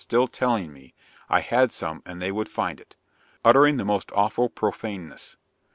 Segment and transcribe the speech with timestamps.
[0.03, 0.95] still telling me
[1.29, 2.95] "I had some and they would find it,"
[3.45, 5.37] uttering the most awful profaneness.